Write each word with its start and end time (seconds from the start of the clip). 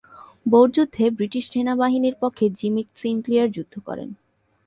Bore 0.45 0.67
যুদ্ধে 0.71 1.05
British 1.09 1.43
সেনাবাহিনীর 1.53 2.15
পক্ষে 2.21 2.45
জিমি 2.57 2.83
সিনক্লেয়ার 2.95 3.49
যুদ্ধ 3.51 3.73
করেন। 3.79 4.09